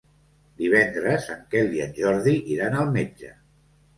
Divendres 0.61 1.27
en 1.33 1.43
Quel 1.51 1.69
i 1.79 1.83
en 1.85 1.93
Jordi 1.99 2.35
iran 2.57 2.79
al 2.79 2.89
metge. 2.99 3.33